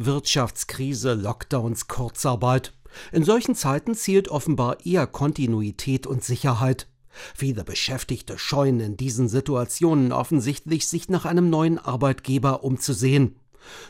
Wirtschaftskrise, 0.00 1.14
Lockdowns, 1.14 1.88
Kurzarbeit. 1.88 2.72
In 3.10 3.24
solchen 3.24 3.56
Zeiten 3.56 3.94
zielt 3.94 4.28
offenbar 4.28 4.86
eher 4.86 5.08
Kontinuität 5.08 6.06
und 6.06 6.22
Sicherheit. 6.22 6.86
Viele 7.34 7.64
Beschäftigte 7.64 8.38
scheuen 8.38 8.78
in 8.78 8.96
diesen 8.96 9.28
Situationen 9.28 10.12
offensichtlich, 10.12 10.86
sich 10.86 11.08
nach 11.08 11.24
einem 11.24 11.50
neuen 11.50 11.78
Arbeitgeber 11.80 12.62
umzusehen. 12.62 13.40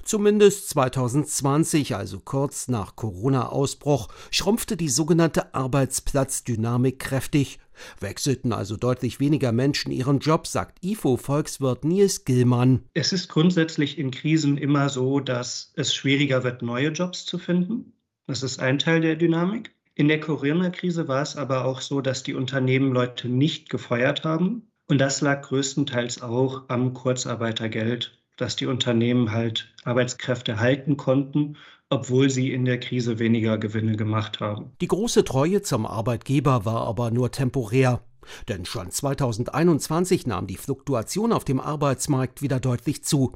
Zumindest 0.03 0.71
2020, 0.71 1.95
also 1.95 2.21
kurz 2.21 2.69
nach 2.69 2.97
Corona-Ausbruch, 2.97 4.09
schrumpfte 4.31 4.79
die 4.79 4.89
sogenannte 4.89 5.55
Arbeitsplatzdynamik 5.55 6.99
kräftig. 6.99 7.61
Wechselten 8.01 8.53
also 8.53 8.77
deutlich 8.77 9.21
weniger 9.21 9.53
Menschen 9.53 9.93
ihren 9.93 10.19
Job, 10.19 10.47
sagt 10.47 10.85
IFO-Volkswirt 10.85 11.85
Nils 11.85 12.25
Gillmann. 12.25 12.85
Es 12.95 13.13
ist 13.13 13.29
grundsätzlich 13.29 13.99
in 13.99 14.11
Krisen 14.11 14.59
immer 14.59 14.89
so, 14.89 15.21
dass 15.21 15.73
es 15.77 15.95
schwieriger 15.95 16.45
wird, 16.45 16.63
neue 16.63 16.89
Jobs 16.89 17.25
zu 17.25 17.39
finden. 17.39 17.93
Das 18.27 18.43
ist 18.43 18.61
ein 18.61 18.79
Teil 18.79 19.01
der 19.01 19.17
Dynamik. 19.17 19.75
In 19.95 20.09
der 20.09 20.21
Corona-Krise 20.21 21.09
war 21.09 21.23
es 21.23 21.37
aber 21.37 21.65
auch 21.65 21.81
so, 21.81 22.01
dass 22.01 22.23
die 22.23 22.35
Unternehmen 22.35 22.93
Leute 22.93 23.29
nicht 23.29 23.69
gefeuert 23.69 24.25
haben. 24.25 24.69
Und 24.87 24.99
das 24.99 25.21
lag 25.21 25.43
größtenteils 25.43 26.23
auch 26.23 26.65
am 26.69 26.95
Kurzarbeitergeld 26.95 28.19
dass 28.39 28.57
die 28.57 28.67
Unternehmen 28.67 29.33
halt 29.33 29.69
Arbeitskräfte 29.85 30.59
halten 30.59 30.97
konnten, 30.97 31.57
obwohl 31.91 32.31
sie 32.31 32.53
in 32.53 32.65
der 32.65 32.81
Krise 32.81 33.19
weniger 33.19 33.59
Gewinne 33.59 33.97
gemacht 33.97 34.41
haben. 34.41 34.73
Die 34.81 34.89
große 34.89 35.25
Treue 35.25 35.63
zum 35.63 35.87
Arbeitgeber 35.87 36.65
war 36.65 36.87
aber 36.87 37.11
nur 37.11 37.31
temporär. 37.31 38.03
Denn 38.49 38.67
schon 38.67 38.91
2021 38.91 40.27
nahm 40.27 40.47
die 40.47 40.59
Fluktuation 40.59 41.33
auf 41.33 41.45
dem 41.45 41.61
Arbeitsmarkt 41.61 42.43
wieder 42.43 42.61
deutlich 42.61 43.03
zu. 43.03 43.33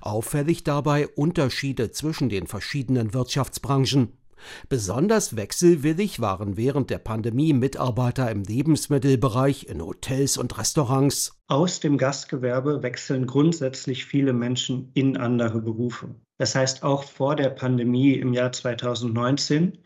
Auffällig 0.00 0.64
dabei 0.64 1.06
Unterschiede 1.06 1.92
zwischen 1.92 2.28
den 2.28 2.46
verschiedenen 2.46 3.14
Wirtschaftsbranchen. 3.14 4.12
Besonders 4.68 5.36
wechselwillig 5.36 6.20
waren 6.20 6.56
während 6.56 6.90
der 6.90 6.98
Pandemie 6.98 7.52
Mitarbeiter 7.52 8.30
im 8.30 8.42
Lebensmittelbereich, 8.42 9.66
in 9.68 9.80
Hotels 9.80 10.36
und 10.36 10.56
Restaurants. 10.58 11.40
Aus 11.48 11.80
dem 11.80 11.98
Gastgewerbe 11.98 12.82
wechseln 12.82 13.26
grundsätzlich 13.26 14.04
viele 14.04 14.32
Menschen 14.32 14.90
in 14.94 15.16
andere 15.16 15.60
Berufe. 15.60 16.14
Das 16.38 16.54
heißt, 16.54 16.82
auch 16.82 17.04
vor 17.04 17.36
der 17.36 17.50
Pandemie 17.50 18.14
im 18.14 18.32
Jahr 18.32 18.52
2019 18.52 19.78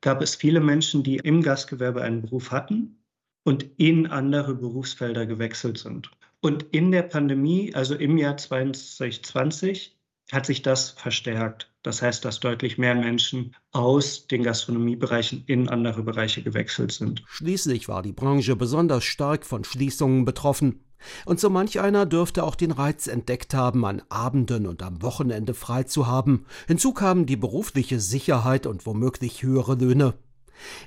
gab 0.00 0.22
es 0.22 0.34
viele 0.34 0.60
Menschen, 0.60 1.02
die 1.02 1.16
im 1.16 1.42
Gastgewerbe 1.42 2.02
einen 2.02 2.22
Beruf 2.22 2.50
hatten 2.50 3.02
und 3.44 3.66
in 3.76 4.06
andere 4.06 4.54
Berufsfelder 4.54 5.26
gewechselt 5.26 5.78
sind. 5.78 6.10
Und 6.40 6.62
in 6.70 6.90
der 6.90 7.02
Pandemie, 7.02 7.74
also 7.74 7.94
im 7.94 8.16
Jahr 8.16 8.36
2020, 8.36 9.99
hat 10.32 10.46
sich 10.46 10.62
das 10.62 10.90
verstärkt. 10.90 11.70
Das 11.82 12.02
heißt, 12.02 12.24
dass 12.24 12.40
deutlich 12.40 12.76
mehr 12.76 12.94
Menschen 12.94 13.56
aus 13.72 14.26
den 14.26 14.42
Gastronomiebereichen 14.42 15.44
in 15.46 15.68
andere 15.68 16.02
Bereiche 16.02 16.42
gewechselt 16.42 16.92
sind. 16.92 17.22
Schließlich 17.26 17.88
war 17.88 18.02
die 18.02 18.12
Branche 18.12 18.54
besonders 18.54 19.04
stark 19.04 19.46
von 19.46 19.64
Schließungen 19.64 20.24
betroffen. 20.24 20.80
Und 21.24 21.40
so 21.40 21.48
manch 21.48 21.80
einer 21.80 22.04
dürfte 22.04 22.44
auch 22.44 22.54
den 22.54 22.72
Reiz 22.72 23.06
entdeckt 23.06 23.54
haben, 23.54 23.86
an 23.86 24.02
Abenden 24.10 24.66
und 24.66 24.82
am 24.82 25.00
Wochenende 25.00 25.54
frei 25.54 25.84
zu 25.84 26.06
haben. 26.06 26.44
Hinzu 26.66 26.92
kamen 26.92 27.24
die 27.24 27.36
berufliche 27.36 28.00
Sicherheit 28.00 28.66
und 28.66 28.84
womöglich 28.84 29.42
höhere 29.42 29.76
Löhne. 29.76 30.14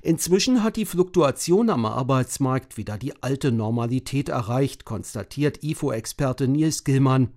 Inzwischen 0.03 0.63
hat 0.63 0.75
die 0.75 0.85
Fluktuation 0.85 1.71
am 1.71 1.87
Arbeitsmarkt 1.87 2.77
wieder 2.77 2.99
die 2.99 3.23
alte 3.23 3.51
Normalität 3.51 4.29
erreicht, 4.29 4.85
konstatiert 4.85 5.63
IFO-Experte 5.63 6.47
Nils 6.47 6.83
Gillmann. 6.83 7.29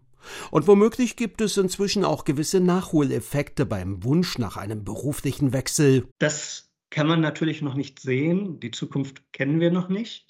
Und 0.51 0.67
womöglich 0.67 1.17
gibt 1.17 1.41
es 1.41 1.57
inzwischen 1.57 2.05
auch 2.05 2.25
gewisse 2.25 2.61
Nachholeffekte 2.61 3.67
beim 3.67 4.05
Wunsch 4.05 4.39
nach 4.39 4.57
einem 4.57 4.85
beruflichen 4.85 5.53
Wechsel. 5.53 6.09
Das 6.19 6.71
kann 6.91 7.07
man 7.07 7.21
natürlich 7.21 7.63
noch 7.63 7.75
nicht 7.75 8.01
sehen. 8.01 8.61
Die 8.61 8.71
Zukunft 8.71 9.33
kennen 9.33 9.61
wir 9.61 9.71
noch 9.71 9.89
nicht. 9.89 10.27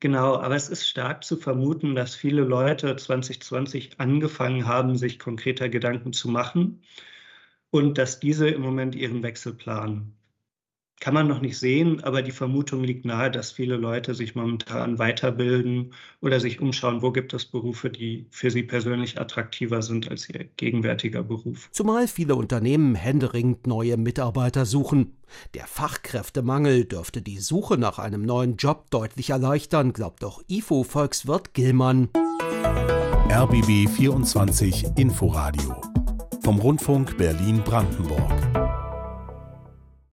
Genau, 0.00 0.36
aber 0.36 0.56
es 0.56 0.68
ist 0.68 0.88
stark 0.88 1.22
zu 1.22 1.36
vermuten, 1.36 1.94
dass 1.94 2.16
viele 2.16 2.42
Leute 2.42 2.96
2020 2.96 4.00
angefangen 4.00 4.66
haben, 4.66 4.96
sich 4.96 5.20
konkreter 5.20 5.68
Gedanken 5.68 6.12
zu 6.12 6.28
machen 6.28 6.82
und 7.70 7.98
dass 7.98 8.18
diese 8.18 8.48
im 8.48 8.62
Moment 8.62 8.96
ihren 8.96 9.22
Wechsel 9.22 9.54
planen 9.54 10.16
kann 11.02 11.14
man 11.14 11.26
noch 11.26 11.40
nicht 11.40 11.58
sehen, 11.58 12.00
aber 12.04 12.22
die 12.22 12.30
Vermutung 12.30 12.84
liegt 12.84 13.04
nahe, 13.04 13.28
dass 13.28 13.50
viele 13.50 13.76
Leute 13.76 14.14
sich 14.14 14.36
momentan 14.36 15.00
weiterbilden 15.00 15.94
oder 16.20 16.38
sich 16.38 16.60
umschauen, 16.60 17.02
wo 17.02 17.10
gibt 17.10 17.34
es 17.34 17.44
Berufe, 17.44 17.90
die 17.90 18.24
für 18.30 18.52
sie 18.52 18.62
persönlich 18.62 19.20
attraktiver 19.20 19.82
sind 19.82 20.08
als 20.08 20.28
ihr 20.28 20.44
gegenwärtiger 20.56 21.24
Beruf. 21.24 21.68
Zumal 21.72 22.06
viele 22.06 22.36
Unternehmen 22.36 22.94
händeringend 22.94 23.66
neue 23.66 23.96
Mitarbeiter 23.96 24.64
suchen. 24.64 25.16
Der 25.54 25.66
Fachkräftemangel 25.66 26.84
dürfte 26.84 27.20
die 27.20 27.38
Suche 27.38 27.78
nach 27.78 27.98
einem 27.98 28.22
neuen 28.22 28.56
Job 28.56 28.88
deutlich 28.90 29.30
erleichtern, 29.30 29.92
glaubt 29.92 30.22
auch 30.22 30.40
IFO-Volkswirt 30.46 31.52
Gillmann. 31.52 32.10
RBB 33.28 33.88
24 33.88 34.84
Inforadio 34.96 35.80
vom 36.44 36.60
Rundfunk 36.60 37.18
Berlin-Brandenburg. 37.18 38.51